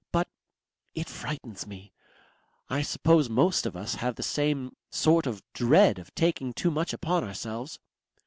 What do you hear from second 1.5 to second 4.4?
me. I suppose most of us have this